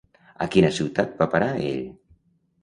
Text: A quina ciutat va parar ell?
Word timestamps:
A 0.45 0.45
quina 0.55 0.71
ciutat 0.77 1.13
va 1.19 1.27
parar 1.35 1.51
ell? 1.67 1.85